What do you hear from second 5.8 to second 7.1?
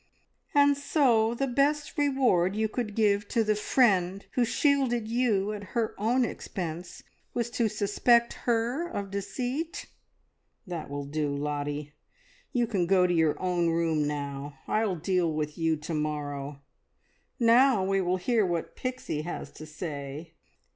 own expense